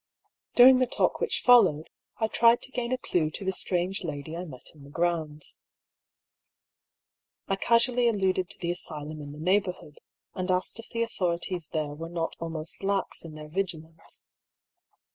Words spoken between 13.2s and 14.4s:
in their vigilance.